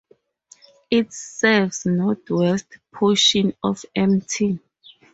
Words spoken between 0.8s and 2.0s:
It serves